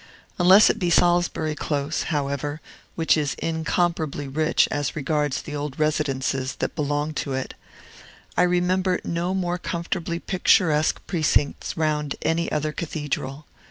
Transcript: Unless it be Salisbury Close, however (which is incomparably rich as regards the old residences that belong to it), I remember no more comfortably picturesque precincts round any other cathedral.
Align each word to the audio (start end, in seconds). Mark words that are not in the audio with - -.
Unless 0.39 0.71
it 0.71 0.79
be 0.79 0.89
Salisbury 0.89 1.53
Close, 1.53 2.05
however 2.09 2.59
(which 2.95 3.15
is 3.15 3.35
incomparably 3.35 4.27
rich 4.27 4.67
as 4.71 4.95
regards 4.95 5.43
the 5.43 5.55
old 5.55 5.79
residences 5.79 6.55
that 6.55 6.73
belong 6.75 7.13
to 7.13 7.33
it), 7.33 7.53
I 8.35 8.41
remember 8.41 8.99
no 9.03 9.35
more 9.35 9.59
comfortably 9.59 10.17
picturesque 10.17 11.05
precincts 11.05 11.77
round 11.77 12.15
any 12.23 12.51
other 12.51 12.71
cathedral. 12.71 13.45